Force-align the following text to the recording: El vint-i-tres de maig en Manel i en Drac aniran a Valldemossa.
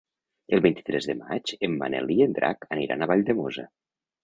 El 0.57 0.63
vint-i-tres 0.65 1.07
de 1.09 1.15
maig 1.19 1.53
en 1.69 1.77
Manel 1.83 2.11
i 2.15 2.17
en 2.27 2.35
Drac 2.41 2.69
aniran 2.79 3.05
a 3.05 3.11
Valldemossa. 3.15 3.71